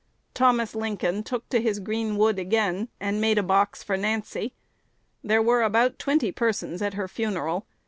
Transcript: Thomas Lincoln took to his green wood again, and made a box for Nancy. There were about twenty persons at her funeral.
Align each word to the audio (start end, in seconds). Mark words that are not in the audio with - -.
Thomas 0.33 0.73
Lincoln 0.73 1.21
took 1.21 1.47
to 1.49 1.61
his 1.61 1.79
green 1.79 2.17
wood 2.17 2.39
again, 2.39 2.89
and 2.99 3.21
made 3.21 3.37
a 3.37 3.43
box 3.43 3.83
for 3.83 3.97
Nancy. 3.97 4.55
There 5.23 5.43
were 5.43 5.61
about 5.61 5.99
twenty 5.99 6.31
persons 6.31 6.81
at 6.81 6.95
her 6.95 7.07
funeral. 7.07 7.67